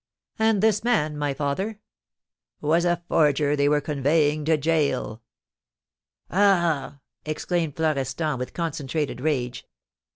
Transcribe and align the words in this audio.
"And 0.39 0.63
this 0.63 0.83
man, 0.83 1.15
my 1.15 1.35
father?" 1.35 1.77
"Was 2.59 2.85
a 2.85 3.03
forger 3.07 3.55
they 3.55 3.69
were 3.69 3.79
conveying 3.81 4.43
to 4.45 4.57
gaol." 4.57 5.21
"Ah!" 6.31 7.01
exclaimed 7.23 7.75
Florestan, 7.75 8.39
with 8.39 8.55
concentrated 8.55 9.21
rage. 9.21 9.67